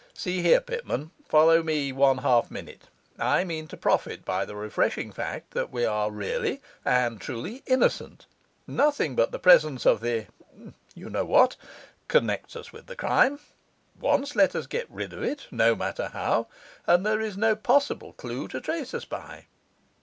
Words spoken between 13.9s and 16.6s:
once let us get rid of it, no matter how,